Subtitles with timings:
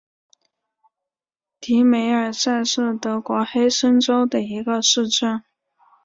[1.59, 5.43] 迪梅尔塞是德国黑森州的一个市镇。